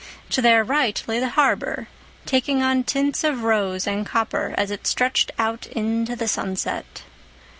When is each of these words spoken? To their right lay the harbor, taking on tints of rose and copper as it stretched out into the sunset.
To 0.31 0.41
their 0.41 0.63
right 0.63 1.03
lay 1.05 1.19
the 1.19 1.29
harbor, 1.29 1.87
taking 2.25 2.63
on 2.63 2.83
tints 2.85 3.23
of 3.23 3.43
rose 3.43 3.85
and 3.85 4.03
copper 4.03 4.55
as 4.57 4.71
it 4.71 4.87
stretched 4.87 5.29
out 5.37 5.67
into 5.67 6.15
the 6.15 6.27
sunset. 6.27 7.03